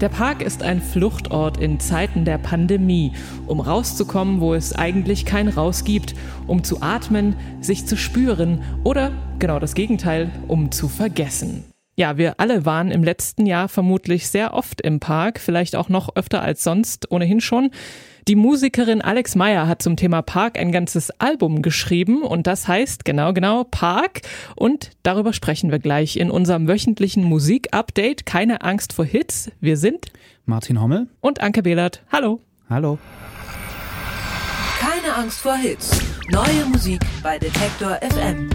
[0.00, 3.12] Der Park ist ein Fluchtort in Zeiten der Pandemie,
[3.46, 6.14] um rauszukommen, wo es eigentlich kein Raus gibt,
[6.46, 11.64] um zu atmen, sich zu spüren oder genau das Gegenteil, um zu vergessen.
[11.96, 16.14] Ja, wir alle waren im letzten Jahr vermutlich sehr oft im Park, vielleicht auch noch
[16.14, 17.70] öfter als sonst ohnehin schon.
[18.28, 23.04] Die Musikerin Alex Meyer hat zum Thema Park ein ganzes Album geschrieben und das heißt
[23.04, 24.22] genau, genau Park
[24.56, 28.26] und darüber sprechen wir gleich in unserem wöchentlichen Musik-Update.
[28.26, 29.52] Keine Angst vor Hits.
[29.60, 30.06] Wir sind
[30.44, 32.02] Martin Hommel und Anke Behlert.
[32.10, 32.40] Hallo.
[32.68, 32.98] Hallo.
[34.80, 35.96] Keine Angst vor Hits.
[36.28, 38.50] Neue Musik bei Detektor FM.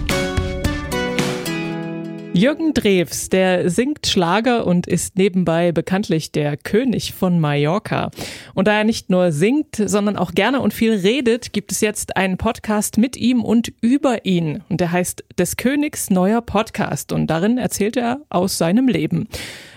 [2.33, 8.09] Jürgen Drews, der singt Schlager und ist nebenbei bekanntlich der König von Mallorca.
[8.53, 12.15] Und da er nicht nur singt, sondern auch gerne und viel redet, gibt es jetzt
[12.15, 14.63] einen Podcast mit ihm und über ihn.
[14.69, 17.11] Und der heißt Des Königs neuer Podcast.
[17.11, 19.27] Und darin erzählt er aus seinem Leben.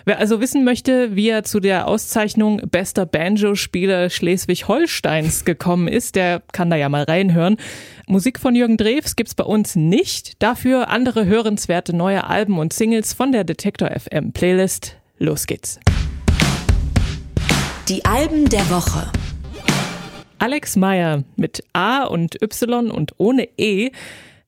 [0.07, 6.42] Wer also wissen möchte, wie er zu der Auszeichnung bester Banjo-Spieler Schleswig-Holsteins gekommen ist, der
[6.53, 7.56] kann da ja mal reinhören.
[8.06, 13.15] Musik von Jürgen Drews gibt's bei uns nicht, dafür andere hörenswerte neue Alben und Singles
[13.15, 14.98] von der Detektor FM Playlist.
[15.17, 15.81] Los geht's.
[17.89, 19.11] Die Alben der Woche.
[20.37, 23.91] Alex Meyer mit A und Y und ohne E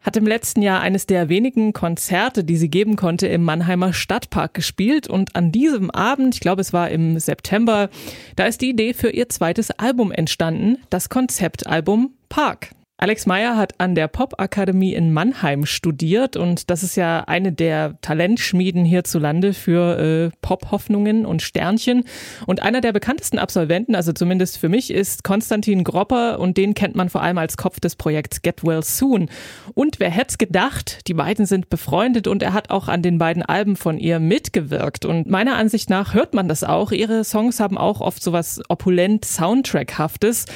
[0.06, 4.54] hat im letzten Jahr eines der wenigen Konzerte, die sie geben konnte, im Mannheimer Stadtpark
[4.54, 5.08] gespielt.
[5.08, 7.90] Und an diesem Abend, ich glaube es war im September,
[8.36, 12.70] da ist die Idee für ihr zweites Album entstanden, das Konzeptalbum Park.
[12.98, 18.00] Alex Meyer hat an der Popakademie in Mannheim studiert und das ist ja eine der
[18.00, 22.04] Talentschmieden hierzulande für äh, Pop-Hoffnungen und Sternchen.
[22.46, 26.96] Und einer der bekanntesten Absolventen, also zumindest für mich, ist Konstantin Gropper und den kennt
[26.96, 29.28] man vor allem als Kopf des Projekts Get Well Soon.
[29.74, 33.42] Und wer hätte gedacht, die beiden sind befreundet und er hat auch an den beiden
[33.42, 35.04] Alben von ihr mitgewirkt.
[35.04, 36.92] Und meiner Ansicht nach hört man das auch.
[36.92, 40.46] Ihre Songs haben auch oft sowas opulent Soundtrackhaftes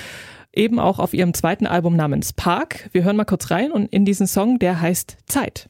[0.53, 2.89] eben auch auf ihrem zweiten Album namens Park.
[2.93, 5.69] Wir hören mal kurz rein und in diesen Song, der heißt Zeit.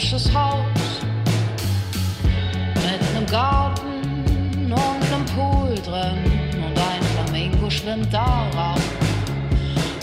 [0.00, 1.02] Hübsches Haus
[2.74, 6.24] mit einem Garten und einem Pool drin
[6.56, 8.80] und ein Flamingo schwimmt darauf.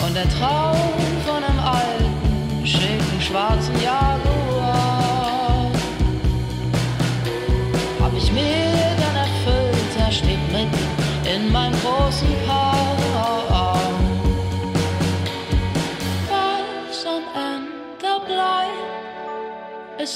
[0.06, 0.76] Und der Traum
[1.26, 4.47] von einem alten, schicken, schwarzen Jaguar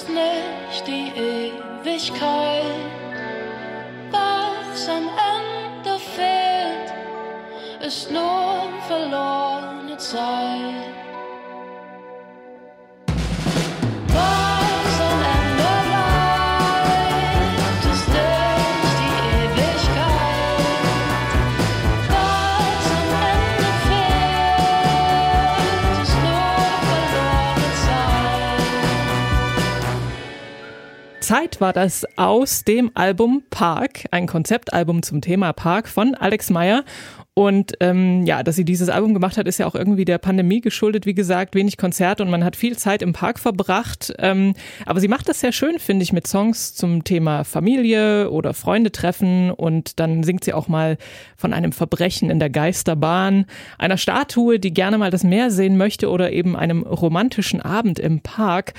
[0.03, 2.63] ist nicht die Ewigkeit.
[4.11, 6.93] Was am Ende fehlt,
[7.87, 11.02] ist nur verlorene Zeit.
[31.33, 36.85] Zeit war das aus dem Album Park, ein Konzeptalbum zum Thema Park von Alex Meyer.
[37.33, 40.61] Und ähm, ja, dass sie dieses Album gemacht hat, ist ja auch irgendwie der Pandemie
[40.61, 41.07] geschuldet.
[41.07, 44.13] Wie gesagt, wenig Konzerte und man hat viel Zeit im Park verbracht.
[44.19, 44.53] Ähm,
[44.85, 48.93] aber sie macht das sehr schön, finde ich, mit Songs zum Thema Familie oder Freunde
[48.93, 49.51] treffen.
[49.53, 50.99] Und dann singt sie auch mal
[51.39, 53.47] von einem Verbrechen in der Geisterbahn,
[53.79, 58.21] einer Statue, die gerne mal das Meer sehen möchte oder eben einem romantischen Abend im
[58.21, 58.75] Park.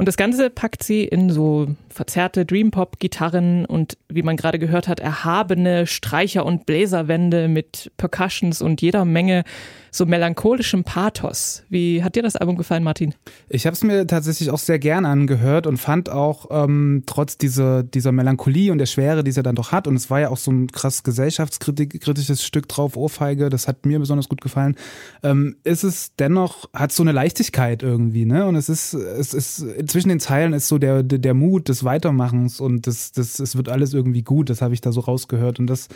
[0.00, 4.98] Und das Ganze packt sie in so verzerrte Dream-Pop-Gitarren und wie man gerade gehört hat,
[4.98, 9.44] erhabene Streicher- und Bläserwände mit Percussions und jeder Menge
[9.90, 11.64] so melancholischem Pathos.
[11.68, 13.14] Wie hat dir das Album gefallen, Martin?
[13.48, 17.82] Ich habe es mir tatsächlich auch sehr gern angehört und fand auch ähm, trotz dieser,
[17.82, 20.28] dieser Melancholie und der Schwere, die es ja dann doch hat, und es war ja
[20.30, 24.76] auch so ein krass gesellschaftskritisches Stück drauf, Ohrfeige, das hat mir besonders gut gefallen,
[25.22, 28.46] ähm, ist es dennoch, hat so eine Leichtigkeit irgendwie, ne?
[28.46, 31.84] Und es ist, es ist, zwischen den Zeilen ist so der, der, der Mut des
[31.84, 35.58] Weitermachens und das, das, es wird alles irgendwie gut, das habe ich da so rausgehört
[35.58, 35.88] und das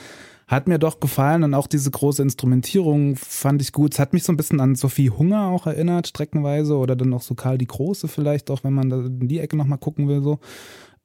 [0.47, 3.95] hat mir doch gefallen und auch diese große Instrumentierung fand ich gut.
[3.95, 7.23] Es hat mich so ein bisschen an Sophie Hunger auch erinnert, streckenweise, oder dann auch
[7.23, 10.23] so Karl die Große vielleicht, auch wenn man da in die Ecke nochmal gucken will,
[10.23, 10.41] so.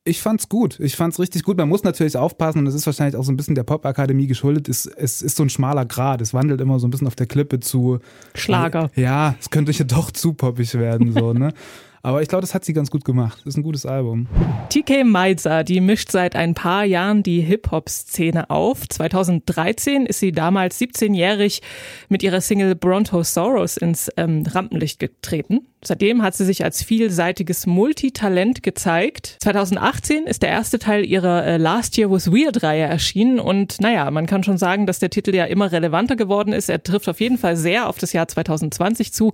[0.05, 0.79] Ich fand's gut.
[0.79, 1.57] Ich fand's richtig gut.
[1.57, 4.67] Man muss natürlich aufpassen und es ist wahrscheinlich auch so ein bisschen der Popakademie geschuldet.
[4.67, 6.21] Es, es ist so ein schmaler Grad.
[6.21, 7.99] Es wandelt immer so ein bisschen auf der Klippe zu
[8.33, 8.89] Schlager.
[8.95, 11.53] Ja, es könnte ja doch zu poppig werden, so, ne?
[12.01, 13.41] Aber ich glaube, das hat sie ganz gut gemacht.
[13.45, 14.27] Ist ein gutes Album.
[14.69, 18.87] TK Meizer, die mischt seit ein paar Jahren die Hip-Hop-Szene auf.
[18.87, 21.61] 2013 ist sie damals 17-jährig
[22.07, 25.67] mit ihrer Single Brontosaurus ins ähm, Rampenlicht getreten.
[25.81, 29.37] Seitdem hat sie sich als vielseitiges Multitalent gezeigt.
[29.39, 34.25] 2018 ist der erste Teil ihrer äh, Last Year Was Weird-Reihe erschienen und naja, man
[34.25, 36.69] kann schon sagen, dass der Titel ja immer relevanter geworden ist.
[36.69, 39.31] Er trifft auf jeden Fall sehr auf das Jahr 2020 zu.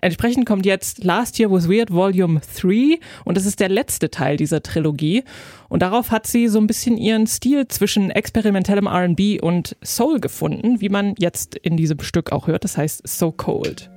[0.00, 4.36] Entsprechend kommt jetzt Last Year Was Weird Volume 3 und das ist der letzte Teil
[4.36, 5.24] dieser Trilogie.
[5.68, 10.80] Und darauf hat sie so ein bisschen ihren Stil zwischen experimentellem R&B und Soul gefunden,
[10.80, 12.62] wie man jetzt in diesem Stück auch hört.
[12.62, 13.90] Das heißt So Cold.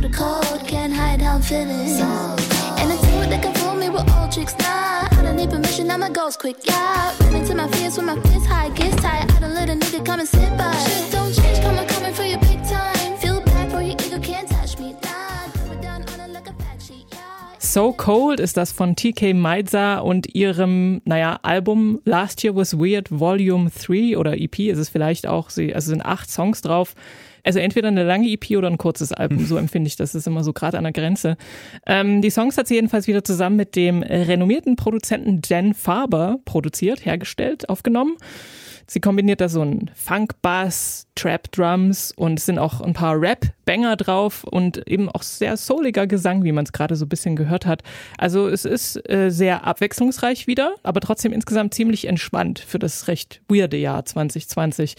[0.00, 1.68] Minnesota cold, can't hide how I'm feeling.
[1.68, 4.56] And it's you that can fool me with all tricks.
[4.58, 5.90] Nah, I don't need permission.
[5.90, 6.56] I'm a ghost quick.
[6.64, 9.30] Yeah, run into my fears when my fist high gets tight.
[9.30, 10.72] I don't let a nigga come and sit by.
[10.72, 12.90] Shit don't change, come on, coming for your big time.
[17.72, 23.12] So Cold ist das von TK Meizer und ihrem, naja, Album Last Year Was Weird
[23.12, 26.96] Volume 3 oder EP ist es vielleicht auch, sie, also sind acht Songs drauf.
[27.44, 30.12] Also entweder eine lange EP oder ein kurzes Album, so empfinde ich das.
[30.12, 31.36] Das ist immer so gerade an der Grenze.
[31.86, 37.04] Ähm, die Songs hat sie jedenfalls wieder zusammen mit dem renommierten Produzenten Jen Faber produziert,
[37.04, 38.16] hergestellt, aufgenommen.
[38.86, 44.44] Sie kombiniert da so einen Funk-Bass, Trap-Drums und es sind auch ein paar Rap-Banger drauf
[44.44, 47.82] und eben auch sehr souliger Gesang, wie man es gerade so ein bisschen gehört hat.
[48.18, 53.42] Also es ist äh, sehr abwechslungsreich wieder, aber trotzdem insgesamt ziemlich entspannt für das recht
[53.48, 54.96] weirde Jahr 2020.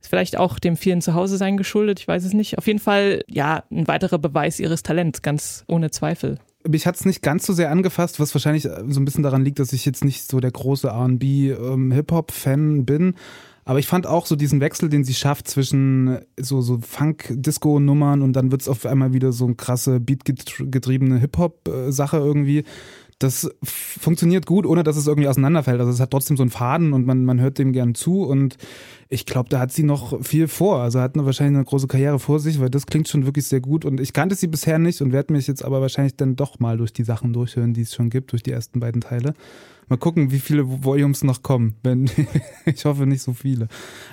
[0.00, 2.58] Ist vielleicht auch dem vielen Zuhause sein geschuldet, ich weiß es nicht.
[2.58, 7.04] Auf jeden Fall, ja, ein weiterer Beweis ihres Talents, ganz ohne Zweifel mich hat es
[7.04, 9.84] nicht ganz so sehr angefasst, was wahrscheinlich äh, so ein bisschen daran liegt, dass ich
[9.84, 13.14] jetzt nicht so der große RB-Hip-Hop-Fan ähm, bin.
[13.66, 18.34] Aber ich fand auch so diesen Wechsel, den sie schafft zwischen so, so Funk-Disco-Nummern und
[18.34, 22.64] dann wird es auf einmal wieder so eine krasse Beat-getriebene Hip-Hop-Sache irgendwie
[23.24, 25.80] das funktioniert gut, ohne dass es irgendwie auseinanderfällt.
[25.80, 28.58] Also es hat trotzdem so einen Faden und man, man hört dem gern zu und
[29.08, 30.80] ich glaube, da hat sie noch viel vor.
[30.80, 33.60] Also hat eine, wahrscheinlich eine große Karriere vor sich, weil das klingt schon wirklich sehr
[33.60, 36.60] gut und ich kannte sie bisher nicht und werde mich jetzt aber wahrscheinlich dann doch
[36.60, 39.34] mal durch die Sachen durchhören, die es schon gibt, durch die ersten beiden Teile.
[39.88, 41.76] Mal gucken, wie viele Volumes noch kommen.
[41.82, 42.10] Wenn,
[42.64, 43.68] ich hoffe nicht so viele.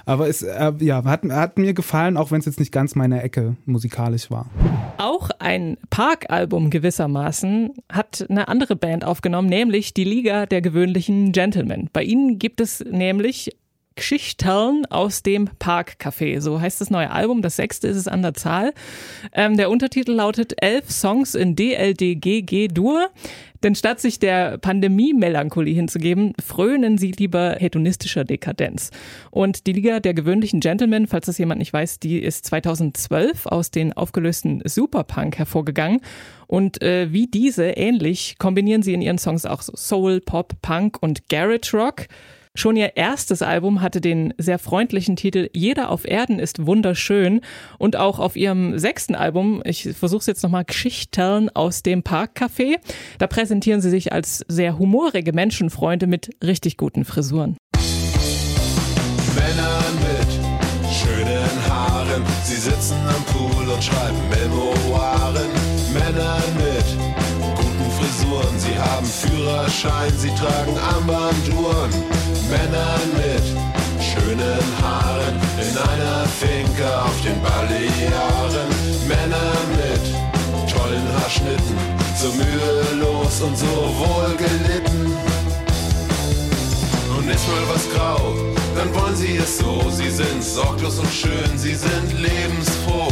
[0.06, 3.22] Aber es äh, ja, hat, hat mir gefallen, auch wenn es jetzt nicht ganz meine
[3.22, 4.50] Ecke musikalisch war.
[4.98, 11.90] Auch ein Park-Album gewissermaßen hat eine andere Band aufgenommen, nämlich die Liga der gewöhnlichen Gentlemen.
[11.94, 13.52] Bei ihnen gibt es nämlich
[13.96, 16.40] Geschichten aus dem Parkcafé.
[16.40, 17.42] So heißt das neue Album.
[17.42, 18.74] Das sechste ist es an der Zahl.
[19.34, 23.10] Ähm, der Untertitel lautet Elf Songs in DLDGG Dur.
[23.64, 28.92] Denn statt sich der Pandemie-Melancholie hinzugeben, frönen sie lieber hedonistischer Dekadenz.
[29.30, 33.72] Und die Liga der gewöhnlichen Gentlemen, falls das jemand nicht weiß, die ist 2012 aus
[33.72, 36.02] den aufgelösten Superpunk hervorgegangen.
[36.48, 40.98] Und äh, wie diese ähnlich kombinieren sie in ihren Songs auch so Soul, Pop, Punk
[41.02, 42.08] und Garage Rock.
[42.54, 47.40] Schon ihr erstes Album hatte den sehr freundlichen Titel Jeder auf Erden ist wunderschön
[47.78, 52.80] und auch auf ihrem sechsten Album, ich versuche es jetzt nochmal, Geschichten aus dem Parkcafé,
[53.20, 57.56] da präsentieren sie sich als sehr humorige Menschenfreunde mit richtig guten Frisuren.
[59.34, 65.48] Männer mit schönen Haaren, sie sitzen am Pool und schreiben Memoiren.
[65.94, 66.71] Männer mit
[68.42, 68.60] Frisuren.
[68.60, 71.92] Sie haben Führerschein, sie tragen Armbanduhren.
[72.50, 73.44] Männer mit
[74.02, 78.68] schönen Haaren in einer Finke auf den Balearen.
[79.08, 81.08] Männer mit tollen
[82.18, 85.14] so mühelos und so wohl gelitten.
[87.18, 88.36] Und ist mal was grau,
[88.76, 89.90] dann wollen sie es so.
[89.90, 93.12] Sie sind sorglos und schön, sie sind lebensfroh.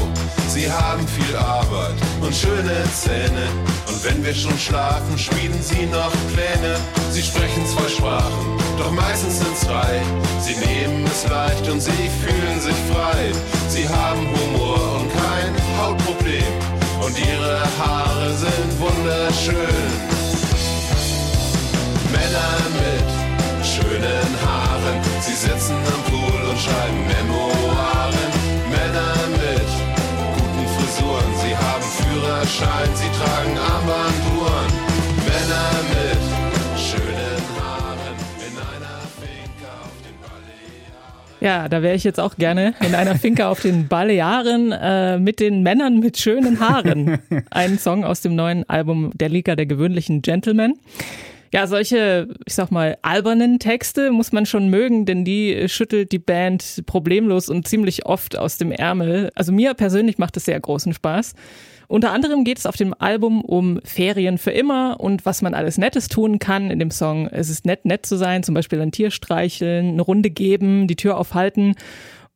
[0.50, 3.46] Sie haben viel Arbeit und schöne Zähne.
[3.88, 6.76] Und wenn wir schon schlafen, schmieden sie noch Pläne.
[7.12, 10.02] Sie sprechen zwei Sprachen, doch meistens sind's drei.
[10.42, 13.32] Sie nehmen es leicht und sie fühlen sich frei.
[13.68, 16.54] Sie haben Humor und kein Hautproblem.
[17.00, 19.92] Und ihre Haare sind wunderschön.
[22.12, 27.89] Männer mit schönen Haaren, sie sitzen am Pool und schreiben Memoiren.
[32.50, 34.68] Führerschein, sie tragen Armbanduhren.
[35.28, 41.42] Männer mit schönen Haaren in einer Finca auf den Balearen.
[41.42, 45.40] Ja, da wäre ich jetzt auch gerne in einer Finca auf den Balearen äh, mit
[45.40, 47.20] den Männern mit schönen Haaren.
[47.52, 50.74] Ein Song aus dem neuen Album Der Liga der gewöhnlichen Gentlemen.
[51.52, 56.20] Ja, solche, ich sag mal, albernen Texte muss man schon mögen, denn die schüttelt die
[56.20, 59.32] Band problemlos und ziemlich oft aus dem Ärmel.
[59.36, 61.34] Also mir persönlich macht es sehr großen Spaß.
[61.90, 65.80] Unter anderem geht es auf dem Album um Ferien für immer und was man alles
[65.80, 67.26] Nettes tun kann in dem Song.
[67.26, 70.96] Es ist nett, nett zu sein, zum Beispiel ein Tier streicheln, eine Runde geben, die
[70.96, 71.74] Tür aufhalten.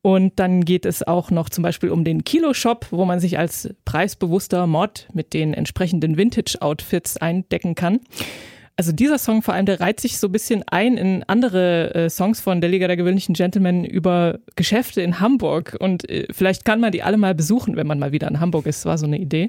[0.02, 3.72] Und dann geht es auch noch zum Beispiel um den Kilo-Shop, wo man sich als
[3.84, 8.00] preisbewusster Mod mit den entsprechenden Vintage-Outfits eindecken kann.
[8.76, 12.10] Also dieser Song vor allem, der reiht sich so ein bisschen ein in andere äh,
[12.10, 15.76] Songs von der Liga der gewöhnlichen Gentlemen über Geschäfte in Hamburg.
[15.78, 18.66] Und äh, vielleicht kann man die alle mal besuchen, wenn man mal wieder in Hamburg
[18.66, 18.84] ist.
[18.84, 19.46] War so eine Idee.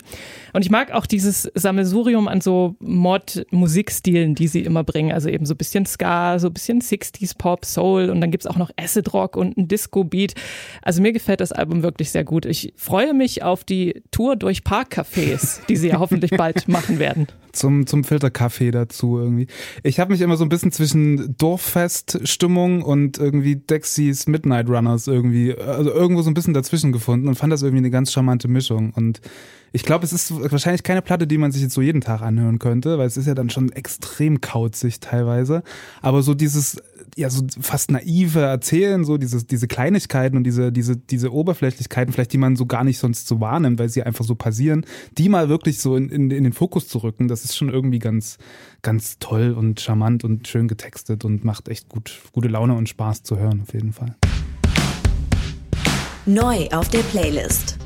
[0.54, 5.12] Und ich mag auch dieses Sammelsurium an so Mod-Musikstilen, die sie immer bringen.
[5.12, 8.46] Also eben so ein bisschen Ska, so ein bisschen 60s Pop, Soul und dann gibt's
[8.46, 10.36] auch noch Acid Rock und ein Disco-Beat.
[10.84, 12.46] Also mir gefällt das Album wirklich sehr gut.
[12.46, 17.26] Ich freue mich auf die Tour durch Parkcafés, die sie ja hoffentlich bald machen werden
[17.56, 19.48] zum, zum Filterkaffee dazu irgendwie.
[19.84, 25.56] Ich habe mich immer so ein bisschen zwischen Dorffest-Stimmung und irgendwie Dexys Midnight Runners irgendwie,
[25.56, 28.92] also irgendwo so ein bisschen dazwischen gefunden und fand das irgendwie eine ganz charmante Mischung.
[28.94, 29.22] Und
[29.72, 32.60] ich glaube, es ist wahrscheinlich keine Platte, die man sich jetzt so jeden Tag anhören
[32.60, 35.64] könnte, weil es ist ja dann schon extrem kauzig teilweise.
[36.02, 36.82] Aber so dieses
[37.16, 42.34] ja so fast naive Erzählen, so dieses, diese Kleinigkeiten und diese, diese, diese Oberflächlichkeiten, vielleicht
[42.34, 44.86] die man so gar nicht sonst so wahrnimmt, weil sie einfach so passieren,
[45.18, 48.00] die mal wirklich so in, in, in den Fokus zu rücken, das ist schon irgendwie
[48.00, 48.38] ganz,
[48.82, 53.24] ganz toll und charmant und schön getextet und macht echt gut, gute Laune und Spaß
[53.24, 54.16] zu hören, auf jeden Fall.
[56.26, 57.78] Neu auf der Playlist.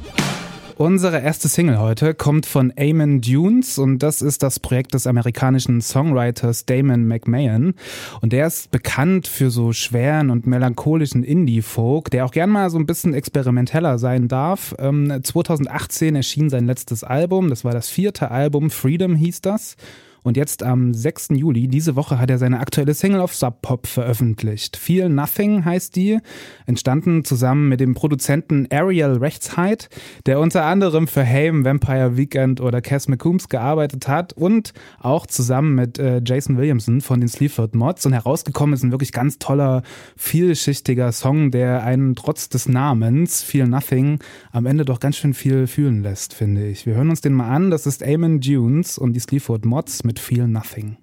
[0.79, 5.81] Unsere erste Single heute kommt von Eamon Dunes und das ist das Projekt des amerikanischen
[5.81, 7.73] Songwriters Damon McMahon.
[8.21, 12.77] Und der ist bekannt für so schweren und melancholischen Indie-Folk, der auch gern mal so
[12.79, 14.73] ein bisschen experimenteller sein darf.
[14.73, 19.75] 2018 ähm, erschien sein letztes Album, das war das vierte Album, Freedom hieß das.
[20.23, 21.29] Und jetzt am 6.
[21.31, 24.77] Juli, diese Woche, hat er seine aktuelle Single auf Sub Pop veröffentlicht.
[24.77, 26.19] Feel Nothing heißt die,
[26.65, 29.89] entstanden zusammen mit dem Produzenten Ariel Rechtsheit,
[30.25, 35.75] der unter anderem für Haim, Vampire Weekend oder Cass McCombs gearbeitet hat und auch zusammen
[35.75, 38.05] mit äh, Jason Williamson von den Sleaford Mods.
[38.05, 39.83] Und herausgekommen ist ein wirklich ganz toller,
[40.17, 44.19] vielschichtiger Song, der einen trotz des Namens Feel Nothing
[44.51, 46.85] am Ende doch ganz schön viel fühlen lässt, finde ich.
[46.85, 47.71] Wir hören uns den mal an.
[47.71, 50.97] Das ist Eamon Dunes und die Sleaford Mods mit Feel Nothing.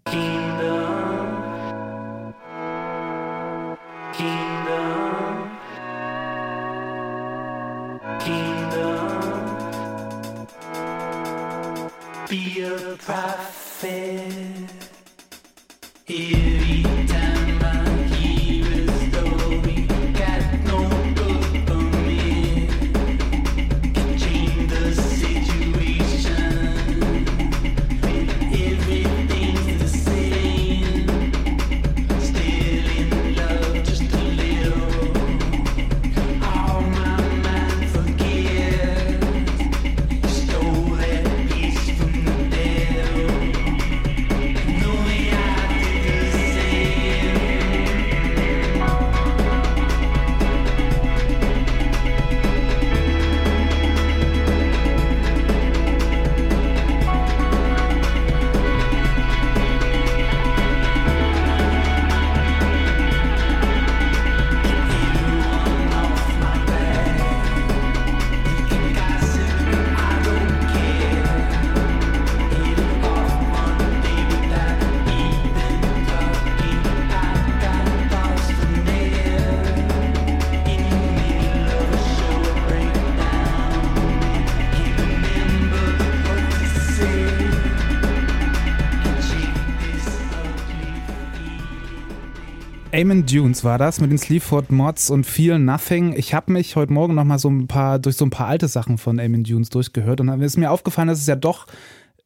[92.96, 96.14] Eamon Dunes war das mit den Sleaford Mods und Feel Nothing.
[96.16, 98.68] Ich habe mich heute Morgen noch mal so ein paar durch so ein paar alte
[98.68, 101.66] Sachen von Eamon Dunes durchgehört und dann ist mir aufgefallen, dass es ja doch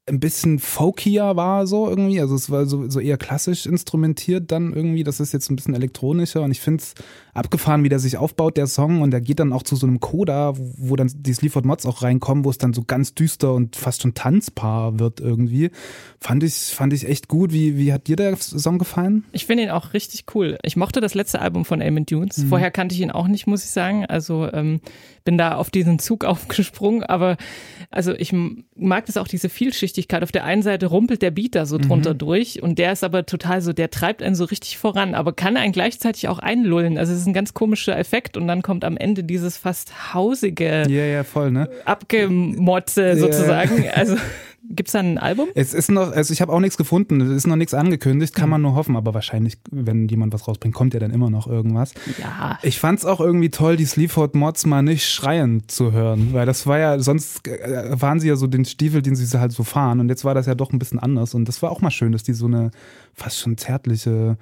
[0.06, 4.72] ein bisschen folkier war so irgendwie, also es war so, so eher klassisch instrumentiert dann
[4.72, 6.94] irgendwie, das ist jetzt ein bisschen elektronischer und ich finde es
[7.34, 10.00] abgefahren, wie der sich aufbaut, der Song und der geht dann auch zu so einem
[10.00, 13.54] Coda, wo, wo dann die Sleaford Mods auch reinkommen, wo es dann so ganz düster
[13.54, 15.70] und fast schon tanzbar wird irgendwie.
[16.20, 17.52] Fand ich, fand ich echt gut.
[17.52, 19.24] Wie, wie hat dir der Song gefallen?
[19.32, 20.58] Ich finde ihn auch richtig cool.
[20.62, 22.44] Ich mochte das letzte Album von Eamon Dunes.
[22.48, 24.04] Vorher kannte ich ihn auch nicht, muss ich sagen.
[24.06, 24.80] Also ähm,
[25.24, 27.02] bin da auf diesen Zug aufgesprungen.
[27.02, 27.36] Aber
[27.90, 30.22] also ich mag das auch, diese Vielschichtigkeit.
[30.22, 33.26] Auf der einen Seite rumpelt der Beat da so drunter durch und der ist aber
[33.26, 36.98] total so, der treibt einen so richtig voran, aber kann einen gleichzeitig auch einlullen.
[36.98, 41.04] Also ist ein ganz komischer Effekt und dann kommt am Ende dieses fast hausige Ja,
[41.04, 41.68] ja, voll, ne?
[41.84, 43.84] Abgemotze sozusagen.
[43.94, 44.16] Also
[44.70, 45.48] gibt's da ein Album?
[45.54, 48.48] Es ist noch, also ich habe auch nichts gefunden, es ist noch nichts angekündigt, kann
[48.48, 51.92] man nur hoffen, aber wahrscheinlich, wenn jemand was rausbringt, kommt ja dann immer noch irgendwas.
[52.18, 52.58] Ja.
[52.62, 56.66] Ich fand's auch irgendwie toll, die Sleaford Mods mal nicht schreien zu hören, weil das
[56.66, 60.00] war ja, sonst äh, waren sie ja so den Stiefel, den sie halt so fahren
[60.00, 62.12] und jetzt war das ja doch ein bisschen anders und das war auch mal schön,
[62.12, 62.70] dass die so eine
[63.14, 64.36] fast schon zärtliche,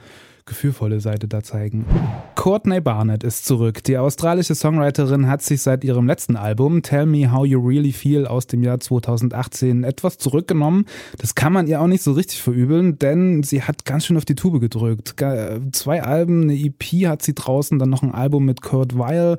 [0.48, 1.84] gefühlvolle Seite da zeigen.
[2.34, 3.84] Courtney Barnett ist zurück.
[3.84, 8.26] Die australische Songwriterin hat sich seit ihrem letzten Album Tell Me How You Really Feel
[8.26, 10.86] aus dem Jahr 2018 etwas zurückgenommen.
[11.18, 14.24] Das kann man ihr auch nicht so richtig verübeln, denn sie hat ganz schön auf
[14.24, 15.16] die Tube gedrückt.
[15.16, 19.38] Ge- Zwei Alben, eine EP hat sie draußen, dann noch ein Album mit Kurt Weil.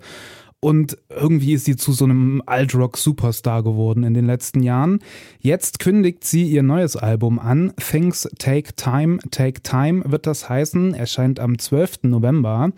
[0.61, 4.99] Und irgendwie ist sie zu so einem Alt-Rock-Superstar geworden in den letzten Jahren.
[5.39, 7.73] Jetzt kündigt sie ihr neues Album an.
[7.77, 10.93] Things Take Time, Take Time wird das heißen.
[10.93, 11.99] Erscheint am 12.
[12.03, 12.73] November.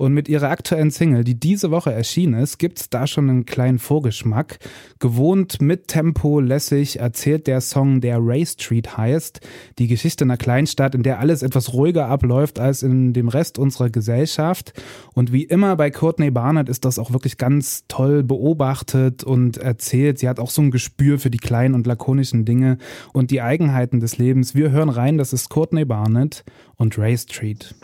[0.00, 3.78] Und mit ihrer aktuellen Single, die diese Woche erschienen ist, gibt's da schon einen kleinen
[3.78, 4.58] Vorgeschmack.
[4.98, 9.40] Gewohnt mit Tempo, lässig erzählt der Song, der Ray Street heißt,
[9.78, 13.90] die Geschichte einer Kleinstadt, in der alles etwas ruhiger abläuft als in dem Rest unserer
[13.90, 14.72] Gesellschaft.
[15.12, 20.18] Und wie immer bei Courtney Barnett ist das auch wirklich ganz toll beobachtet und erzählt.
[20.18, 22.78] Sie hat auch so ein Gespür für die kleinen und lakonischen Dinge
[23.12, 24.54] und die Eigenheiten des Lebens.
[24.54, 26.42] Wir hören rein, das ist Courtney Barnett
[26.76, 27.74] und Ray Street.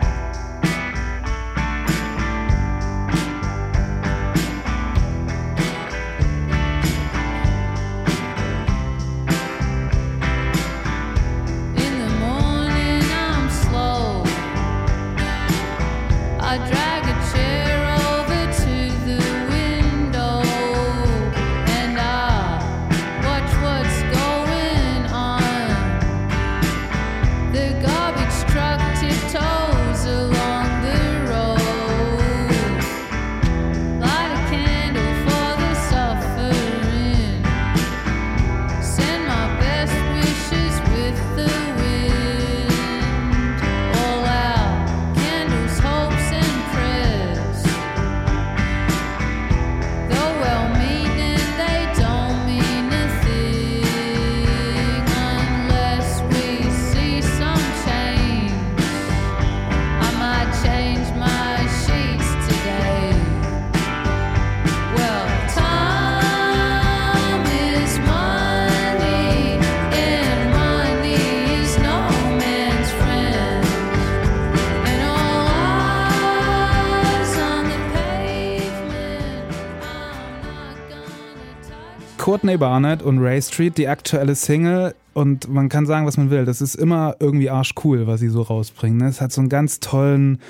[82.36, 84.94] Courtney Barnett und Ray Street, die aktuelle Single.
[85.14, 86.44] Und man kann sagen, was man will.
[86.44, 88.98] Das ist immer irgendwie arschcool, was sie so rausbringen.
[88.98, 89.08] ne?
[89.08, 90.40] Es hat so einen ganz tollen,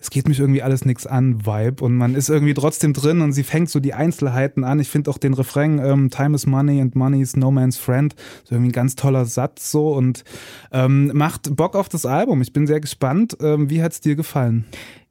[0.00, 1.84] es geht mich irgendwie alles nix an Vibe.
[1.84, 4.80] Und man ist irgendwie trotzdem drin und sie fängt so die Einzelheiten an.
[4.80, 8.14] Ich finde auch den Refrain, ähm, Time is Money and Money is No Man's Friend.
[8.44, 10.24] So irgendwie ein ganz toller Satz so und
[10.72, 12.40] ähm, macht Bock auf das Album.
[12.40, 13.36] Ich bin sehr gespannt.
[13.42, 14.64] Ähm, wie hat's dir gefallen?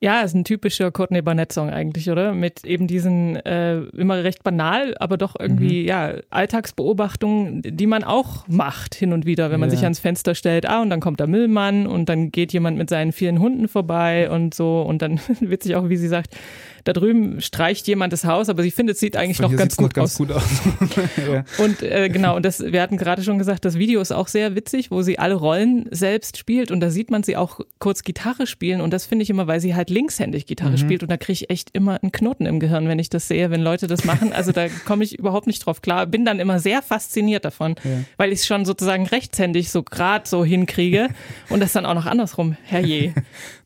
[0.04, 2.34] Ja, ist ein typischer Courtney Barnett-Song eigentlich, oder?
[2.34, 8.46] Mit eben diesen äh, immer recht banal, aber doch irgendwie, ja, Alltagsbeobachtungen, die man auch
[8.50, 9.76] macht hin und wieder, wenn man Ja.
[9.78, 12.90] sich ans Fenster stellt, ah, und dann kommt der Müllmann und dann geht jemand mit
[12.90, 16.36] seinen vielen Hunden vorbei und so und dann witzig auch, wie sie sagt,
[16.84, 19.98] da drüben streicht jemand das Haus, aber sie findet, es sieht eigentlich noch ganz gut
[19.98, 20.16] aus.
[20.16, 20.44] gut aus.
[21.18, 21.46] ja.
[21.58, 24.56] Und äh, genau, und das, wir hatten gerade schon gesagt, das Video ist auch sehr
[24.56, 28.48] witzig, wo sie alle Rollen selbst spielt und da sieht man sie auch kurz Gitarre
[28.48, 31.34] spielen und das finde ich immer, weil sie halt linkshändig Gitarre spielt und da kriege
[31.34, 34.34] ich echt immer einen Knoten im Gehirn, wenn ich das sehe, wenn Leute das machen.
[34.34, 37.76] Also da komme ich überhaupt nicht drauf klar, bin dann immer sehr fasziniert davon,
[38.18, 41.10] weil ich es schon sozusagen rechtshändig so gerade so hinkriege
[41.50, 43.14] und das dann auch noch andersrum, herrje.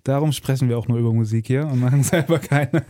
[0.07, 2.85] Darum sprechen wir auch nur über Musik hier und machen selber keine.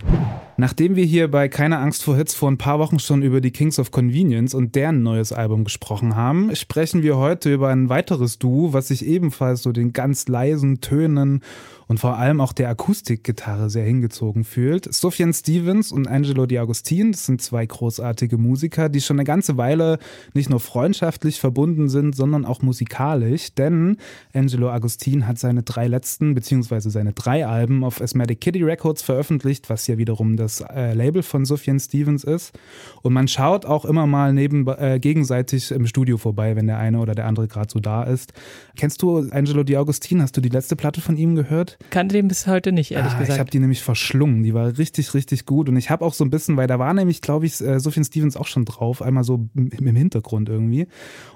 [0.56, 3.50] Nachdem wir hier bei Keine Angst vor Hits vor ein paar Wochen schon über die
[3.50, 8.38] Kings of Convenience und deren neues Album gesprochen haben, sprechen wir heute über ein weiteres
[8.38, 11.42] Duo, was sich ebenfalls so den ganz leisen Tönen
[11.88, 14.94] und vor allem auch der Akustikgitarre sehr hingezogen fühlt.
[14.94, 19.98] Sufjan Stevens und Angelo D'Agostin, das sind zwei großartige Musiker, die schon eine ganze Weile
[20.34, 23.98] nicht nur freundschaftlich verbunden sind, sondern auch musikalisch, denn
[24.34, 29.70] Angelo Agostin hat seine drei letzten, beziehungsweise seine drei Alben auf Asthmatic Kitty Records veröffentlicht,
[29.70, 32.58] was ja wiederum das äh, Label von Sufjan Stevens ist.
[33.02, 37.00] Und man schaut auch immer mal neben, äh, gegenseitig im Studio vorbei, wenn der eine
[37.00, 38.34] oder der andere gerade so da ist.
[38.76, 40.22] Kennst du Angelo D'Agostin?
[40.22, 41.77] Hast du die letzte Platte von ihm gehört?
[41.90, 43.34] Kannte den bis heute nicht, ehrlich ah, gesagt.
[43.34, 44.44] Ich habe die nämlich verschlungen.
[44.44, 45.70] Die war richtig, richtig gut.
[45.70, 48.04] Und ich habe auch so ein bisschen, weil da war nämlich, glaube ich, äh, Sufjan
[48.04, 50.88] Stevens auch schon drauf, einmal so im Hintergrund irgendwie.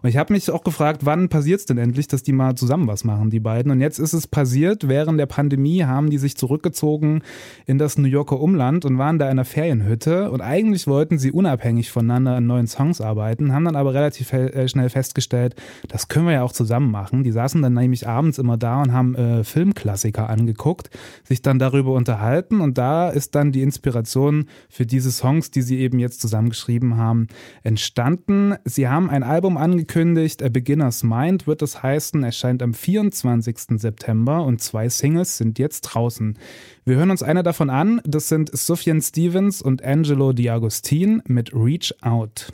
[0.02, 3.04] Und ich habe mich auch gefragt, wann passiert's denn endlich, dass die mal zusammen was
[3.04, 3.72] machen, die beiden.
[3.72, 4.88] Und jetzt ist es passiert.
[4.88, 7.22] Während der Pandemie haben die sich zurückgezogen
[7.66, 10.32] in das New Yorker Umland und waren da in einer Ferienhütte.
[10.32, 14.68] Und eigentlich wollten sie unabhängig voneinander an neuen Songs arbeiten, haben dann aber relativ äh,
[14.68, 15.56] schnell festgestellt,
[15.88, 17.24] das können wir ja auch zusammen machen.
[17.24, 20.90] Die saßen dann nämlich abends immer da und haben äh, Filmklassiker angeguckt,
[21.24, 25.80] sich dann darüber unterhalten und da ist dann die Inspiration für diese Songs, die sie
[25.80, 27.28] eben jetzt zusammengeschrieben haben,
[27.64, 28.56] entstanden.
[28.66, 33.80] Sie haben ein Album angekündigt, A Beginner's Mind wird es heißen, erscheint am 24.
[33.80, 36.38] September und zwei Singles sind jetzt draußen.
[36.84, 41.94] Wir hören uns eine davon an, das sind Sufjan Stevens und Angelo D'Agostin mit Reach
[42.02, 42.52] Out.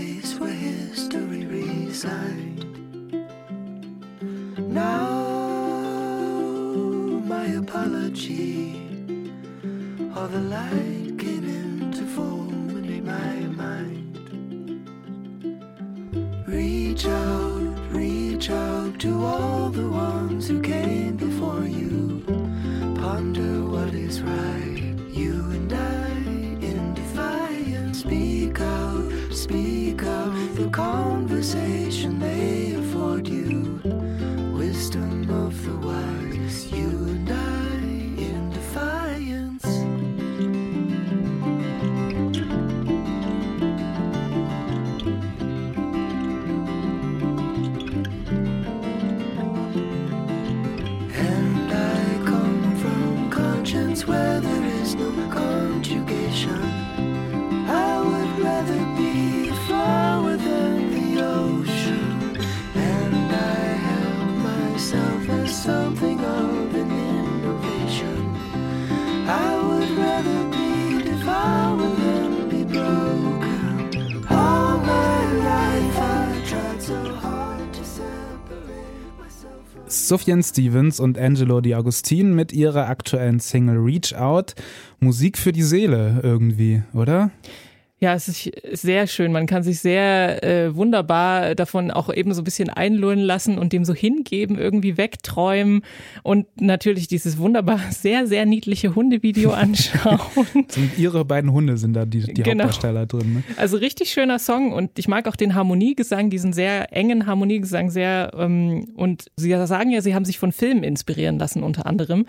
[0.00, 2.64] Place where history resigned.
[4.58, 5.10] Now,
[7.34, 8.80] my apology,
[10.14, 14.16] all the light came into form in my mind.
[16.48, 22.24] Reach out, reach out to all the ones who came before you.
[23.02, 24.69] Ponder what is right,
[31.52, 31.79] say
[79.86, 84.54] Sufjan Stevens und Angelo D'Agostin mit ihrer aktuellen Single Reach Out.
[85.00, 87.30] Musik für die Seele irgendwie, oder?
[88.02, 89.30] Ja, es ist sehr schön.
[89.30, 93.74] Man kann sich sehr äh, wunderbar davon auch eben so ein bisschen einlullen lassen und
[93.74, 95.82] dem so hingeben, irgendwie wegträumen
[96.22, 100.18] und natürlich dieses wunderbar, sehr, sehr niedliche Hundevideo anschauen.
[100.44, 102.64] Und ihre beiden Hunde sind da die, die Genau.
[102.64, 103.34] Hauptdarsteller drin.
[103.34, 103.42] Ne?
[103.58, 108.30] Also richtig schöner Song und ich mag auch den Harmoniegesang, diesen sehr engen Harmoniegesang sehr.
[108.34, 112.24] Ähm, und Sie sagen ja, Sie haben sich von Filmen inspirieren lassen unter anderem.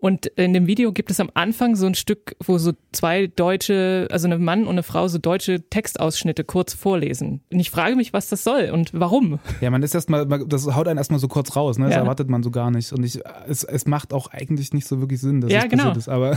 [0.00, 4.06] Und in dem Video gibt es am Anfang so ein Stück, wo so zwei deutsche,
[4.12, 7.40] also ein Mann und eine Frau so deutsche Textausschnitte kurz vorlesen.
[7.52, 9.40] Und ich frage mich, was das soll und warum.
[9.60, 11.86] Ja, man ist erstmal, das haut einen erstmal so kurz raus, ne?
[11.86, 12.00] Das Ja.
[12.02, 12.92] erwartet man so gar nicht.
[12.92, 15.84] Und ich, es, es macht auch eigentlich nicht so wirklich Sinn, dass Ja, es genau.
[15.92, 16.08] passiert ist.
[16.08, 16.36] Aber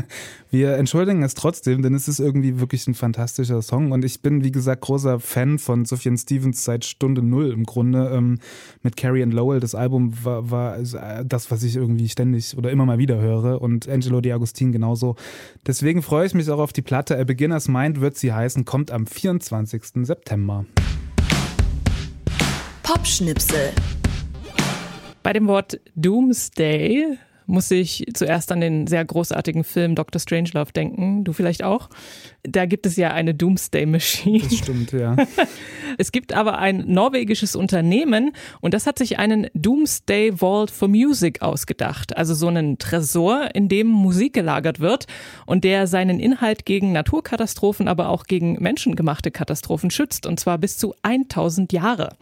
[0.50, 3.92] wir entschuldigen es trotzdem, denn es ist irgendwie wirklich ein fantastischer Song.
[3.92, 8.10] Und ich bin, wie gesagt, großer Fan von Sufjan Stevens seit Stunde Null im Grunde.
[8.14, 8.38] Ähm,
[8.82, 9.60] mit Carrie and Lowell.
[9.60, 13.60] Das Album war, war äh, das, was ich irgendwie ständig oder immer mal wieder höre.
[13.60, 15.16] Und Angelo D'Agostin genauso.
[15.66, 17.18] Deswegen freue ich mich auch auf die Platte.
[17.18, 20.06] A Beginner's Mind wird sie heißen, kommt am 24.
[20.06, 20.64] September.
[22.82, 23.70] Popschnipsel.
[25.22, 27.16] Bei dem Wort Doomsday
[27.52, 30.18] muss ich zuerst an den sehr großartigen Film Dr.
[30.18, 31.22] Strangelove denken.
[31.22, 31.90] Du vielleicht auch?
[32.42, 34.40] Da gibt es ja eine Doomsday Machine.
[34.42, 35.16] Das stimmt, ja.
[35.98, 41.42] Es gibt aber ein norwegisches Unternehmen und das hat sich einen Doomsday Vault for Music
[41.42, 42.16] ausgedacht.
[42.16, 45.06] Also so einen Tresor, in dem Musik gelagert wird
[45.44, 50.78] und der seinen Inhalt gegen Naturkatastrophen, aber auch gegen menschengemachte Katastrophen schützt und zwar bis
[50.78, 52.16] zu 1000 Jahre.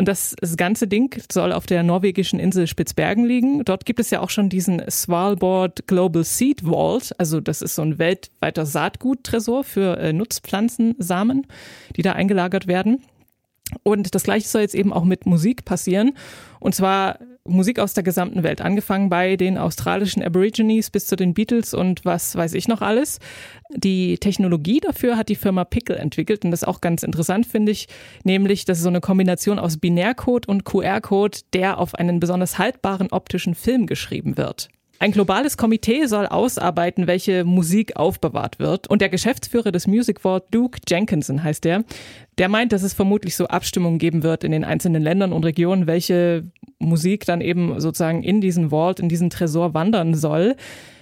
[0.00, 3.66] Und das, das ganze Ding soll auf der norwegischen Insel Spitzbergen liegen.
[3.66, 7.12] Dort gibt es ja auch schon diesen Svalbard Global Seed Vault.
[7.18, 11.46] Also das ist so ein weltweiter Saatguttresor für äh, Nutzpflanzensamen,
[11.96, 13.04] die da eingelagert werden.
[13.82, 16.16] Und das gleiche soll jetzt eben auch mit Musik passieren.
[16.60, 21.32] Und zwar Musik aus der gesamten Welt, angefangen bei den australischen Aborigines bis zu den
[21.32, 23.18] Beatles und was weiß ich noch alles.
[23.74, 27.72] Die Technologie dafür hat die Firma Pickle entwickelt und das ist auch ganz interessant, finde
[27.72, 27.88] ich,
[28.24, 33.08] nämlich das ist so eine Kombination aus Binärcode und QR-Code, der auf einen besonders haltbaren
[33.10, 34.68] optischen Film geschrieben wird.
[35.02, 38.86] Ein globales Komitee soll ausarbeiten, welche Musik aufbewahrt wird.
[38.86, 41.84] Und der Geschäftsführer des Music Vault, Duke Jenkinson heißt der,
[42.36, 45.86] der meint, dass es vermutlich so Abstimmungen geben wird in den einzelnen Ländern und Regionen,
[45.86, 46.44] welche
[46.80, 50.56] Musik dann eben sozusagen in diesen Vault, in diesen Tresor wandern soll.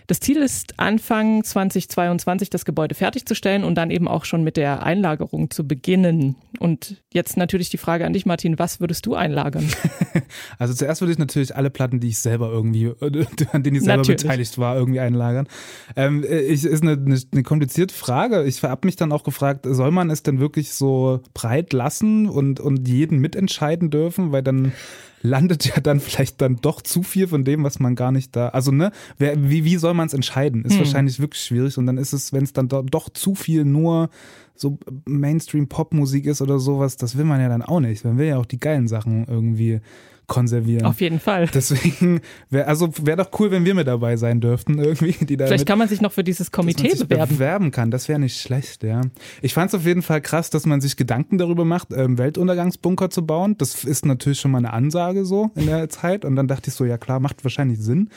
[0.08, 4.82] Das Ziel ist, Anfang 2022 das Gebäude fertigzustellen und dann eben auch schon mit der
[4.82, 6.34] Einlagerung zu beginnen.
[6.58, 9.68] Und jetzt natürlich die Frage an dich, Martin, was würdest du einlagern?
[10.58, 12.92] Also zuerst würde ich natürlich alle Platten, die ich selber irgendwie,
[13.52, 14.22] an denen ich selber Natürlich.
[14.22, 15.46] beteiligt war, irgendwie einlagern.
[15.96, 18.44] Ähm, ich, ist eine, eine, eine komplizierte Frage.
[18.44, 22.60] Ich habe mich dann auch gefragt, soll man es denn wirklich so breit lassen und,
[22.60, 24.32] und jeden mitentscheiden dürfen?
[24.32, 24.72] Weil dann
[25.22, 28.48] landet ja dann vielleicht dann doch zu viel von dem, was man gar nicht da.
[28.48, 30.64] Also, ne, wer, wie, wie soll man es entscheiden?
[30.64, 31.78] Ist wahrscheinlich wirklich schwierig.
[31.78, 34.10] Und dann ist es, wenn es dann do, doch zu viel nur
[34.54, 38.04] so Mainstream-Pop-Musik ist oder sowas, das will man ja dann auch nicht.
[38.04, 39.80] Man will ja auch die geilen Sachen irgendwie
[40.28, 40.84] konservieren.
[40.84, 41.48] Auf jeden Fall.
[41.52, 45.66] Deswegen wäre also wäre doch cool, wenn wir mit dabei sein dürften, irgendwie, die Vielleicht
[45.66, 47.34] kann man sich noch für dieses Komitee sich bewerben.
[47.34, 47.90] bewerben kann.
[47.90, 49.00] Das wäre nicht schlecht, ja.
[49.42, 53.10] Ich fand es auf jeden Fall krass, dass man sich Gedanken darüber macht, ähm, Weltuntergangsbunker
[53.10, 53.56] zu bauen.
[53.58, 56.24] Das ist natürlich schon mal eine Ansage so in der Zeit.
[56.24, 58.10] Und dann dachte ich so, ja klar, macht wahrscheinlich Sinn.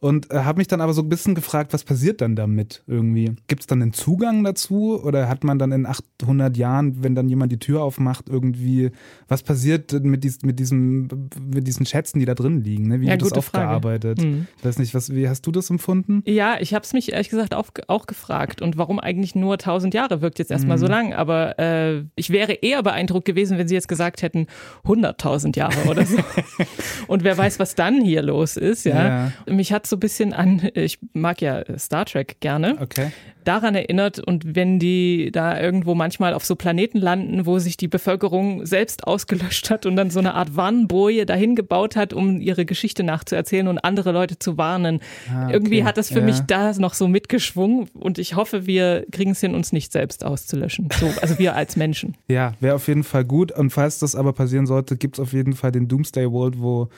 [0.00, 3.32] Und äh, habe mich dann aber so ein bisschen gefragt, was passiert dann damit irgendwie?
[3.48, 7.28] Gibt es dann einen Zugang dazu oder hat man dann in 800 Jahren, wenn dann
[7.28, 8.90] jemand die Tür aufmacht, irgendwie,
[9.26, 11.08] was passiert mit, dies, mit, diesem,
[11.40, 12.88] mit diesen Schätzen, die da drin liegen?
[12.88, 13.00] Ne?
[13.00, 13.38] Wie Ja, wird das Frage.
[13.66, 14.22] aufgearbeitet?
[14.22, 14.46] Hm.
[14.58, 16.22] Ich weiß nicht, was, wie hast du das empfunden?
[16.26, 18.62] Ja, ich habe es mich ehrlich gesagt auch, auch gefragt.
[18.62, 20.90] Und warum eigentlich nur 1000 Jahre wirkt jetzt erstmal so Mhm.
[20.92, 21.12] lang.
[21.14, 24.46] Aber äh, ich wäre eher beeindruckt gewesen, wenn sie jetzt gesagt hätten
[24.84, 26.16] 100.000 Jahre oder so.
[27.08, 28.84] Und wer weiß, was dann hier los ist.
[28.84, 29.32] Ja.
[29.46, 33.10] Mich hat so ein bisschen an, ich mag ja Star Trek gerne, Okay.
[33.44, 34.18] daran erinnert.
[34.18, 39.04] Und wenn die da irgendwo manchmal auf so Planeten landen, wo sich die Bevölkerung selbst
[39.06, 43.68] ausgelöscht hat und dann so eine Art Warnboje dahin gebaut hat, um ihre Geschichte nachzuerzählen
[43.68, 45.00] und andere Leute zu warnen.
[45.30, 45.52] Ah, okay.
[45.54, 46.24] Irgendwie hat das für Ja.
[46.24, 50.24] mich da noch so mitgeschwungen und ich hoffe, wir kriegen es hin, uns nicht selbst
[50.24, 50.88] auszulöschen.
[51.00, 52.16] So, also wir als Menschen.
[52.28, 53.52] Ja, wäre auf jeden Fall gut.
[53.52, 56.88] Und falls das aber passieren sollte, gibt es auf jeden Fall den Doomsday World, wo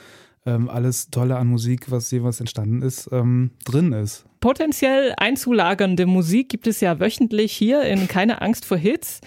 [0.45, 4.25] ähm, alles Tolle an Musik, was jeweils entstanden ist, ähm, drin ist.
[4.39, 9.21] Potenziell einzulagernde Musik gibt es ja wöchentlich hier in Keine Angst vor Hits.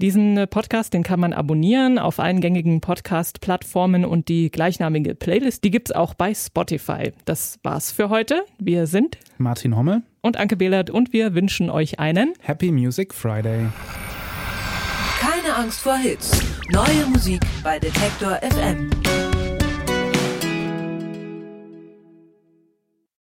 [0.00, 5.62] Diesen äh, Podcast, den kann man abonnieren auf allen gängigen Podcast-Plattformen und die gleichnamige Playlist,
[5.62, 7.12] die gibt's auch bei Spotify.
[7.26, 8.42] Das war's für heute.
[8.58, 13.66] Wir sind Martin Hommel, und Anke Behlert und wir wünschen euch einen Happy Music Friday.
[15.20, 16.30] Keine Angst vor Hits.
[16.70, 18.90] Neue Musik bei Detektor FM.